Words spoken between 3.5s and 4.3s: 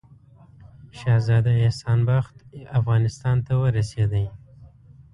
ورسېدی.